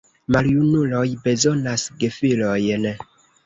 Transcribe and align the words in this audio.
Maljunuloj 0.35 1.03
bezonas 1.29 1.87
gefilojn. 2.05 2.93